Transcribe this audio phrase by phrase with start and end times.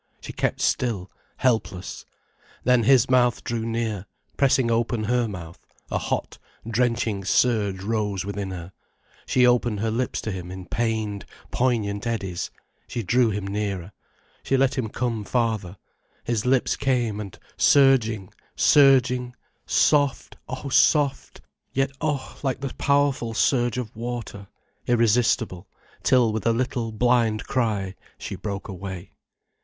[0.19, 2.05] She kept still, helpless.
[2.63, 5.59] Then his mouth drew near, pressing open her mouth,
[5.91, 8.71] a hot, drenching surge rose within her,
[9.27, 12.49] she opened her lips to him, in pained, poignant eddies
[12.87, 13.91] she drew him nearer,
[14.41, 15.77] she let him come farther,
[16.23, 19.35] his lips came and surging, surging,
[19.67, 21.41] soft, oh soft,
[21.73, 24.47] yet oh, like the powerful surge of water,
[24.87, 25.67] irresistible,
[26.01, 29.11] till with a little blind cry, she broke away.